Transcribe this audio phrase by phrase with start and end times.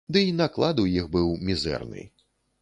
[0.15, 2.09] Ды і наклад іх быў мізэрны.